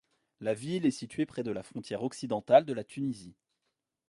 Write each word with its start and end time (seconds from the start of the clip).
La 0.39 0.55
ville 0.55 0.87
est 0.87 0.89
située 0.89 1.27
près 1.27 1.43
de 1.43 1.51
la 1.51 1.61
frontière 1.61 2.01
occidentale 2.01 2.65
de 2.65 2.73
la 2.73 2.83
Tunisie. 2.83 3.35